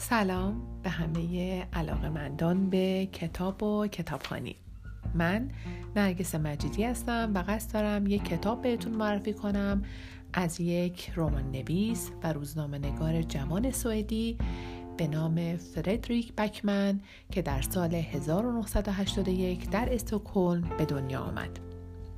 [0.00, 4.56] سلام به همه علاقه مندان به کتاب و کتابخانی
[5.14, 5.50] من
[5.96, 9.82] نرگس مجیدی هستم و قصد دارم یک کتاب بهتون معرفی کنم
[10.32, 14.38] از یک رمان نویس و روزنامه نگار جوان سوئدی
[14.96, 21.58] به نام فردریک بکمن که در سال 1981 در استکهلم به دنیا آمد.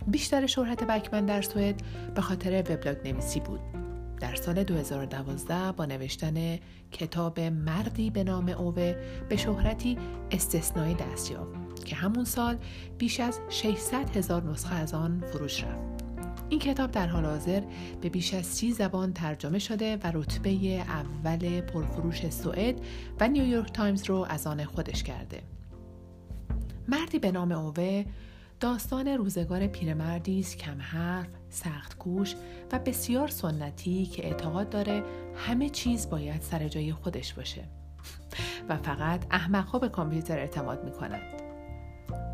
[0.07, 1.83] بیشتر شهرت بکمن در سوئد
[2.14, 3.82] به خاطر وبلاگ نویسی بود
[4.23, 6.59] در سال 2012 با نوشتن
[6.92, 8.95] کتاب مردی به نام اوه
[9.28, 9.98] به شهرتی
[10.30, 12.59] استثنایی دست یافت که همون سال
[12.98, 16.05] بیش از 600 هزار نسخه از آن فروش رفت.
[16.48, 17.62] این کتاب در حال حاضر
[18.00, 20.50] به بیش از سی زبان ترجمه شده و رتبه
[20.80, 22.80] اول پرفروش سوئد
[23.20, 25.42] و نیویورک تایمز رو از آن خودش کرده.
[26.89, 28.05] مردی به نام اوه
[28.62, 32.34] داستان روزگار پیرمردی است کم حرف، سخت کوش
[32.73, 35.03] و بسیار سنتی که اعتقاد داره
[35.37, 37.64] همه چیز باید سر جای خودش باشه
[38.69, 41.52] و فقط احمقها به کامپیوتر اعتماد می‌کنند.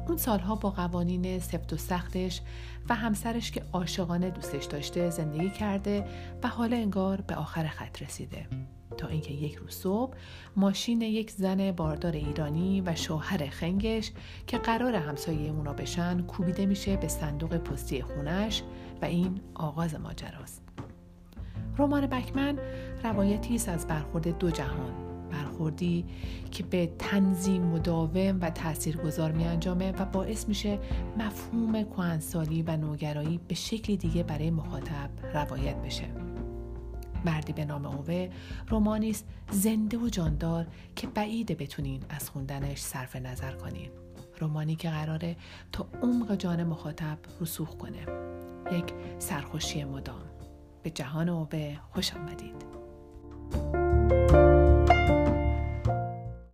[0.09, 2.41] اون سالها با قوانین سفت و سختش
[2.89, 6.05] و همسرش که عاشقانه دوستش داشته زندگی کرده
[6.42, 8.47] و حالا انگار به آخر خط رسیده.
[8.97, 10.14] تا اینکه یک روز صبح
[10.56, 14.12] ماشین یک زن باردار ایرانی و شوهر خنگش
[14.47, 18.62] که قرار همسایه اونا بشن کوبیده میشه به صندوق پستی خونش
[19.03, 20.62] و این آغاز ماجراست.
[21.79, 22.59] رمان بکمن
[23.05, 26.04] روایتی است از برخورد دو جهان برخوردی
[26.50, 30.78] که به تنظیم مداوم و تاثیرگذار می انجامه و باعث میشه
[31.18, 36.04] مفهوم کهنسالی و نوگرایی به شکلی دیگه برای مخاطب روایت بشه.
[37.24, 38.28] مردی به نام اوه
[38.68, 39.14] رومانی
[39.50, 43.90] زنده و جاندار که بعیده بتونین از خوندنش صرف نظر کنین.
[44.40, 45.36] رومانی که قراره
[45.72, 48.06] تا عمق جان مخاطب رسوخ کنه.
[48.72, 50.22] یک سرخوشی مدام.
[50.82, 52.77] به جهان اوه خوش آمدید.